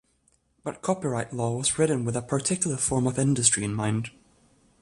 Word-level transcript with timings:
But 0.63 0.81
copyright 0.81 1.31
law 1.31 1.55
was 1.57 1.77
written 1.77 2.05
with 2.05 2.15
a 2.15 2.23
particular 2.23 2.77
form 2.77 3.05
of 3.05 3.19
industry 3.19 3.63
in 3.63 3.75
mind. 3.75 4.09